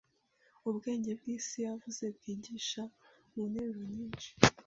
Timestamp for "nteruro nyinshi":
3.49-4.29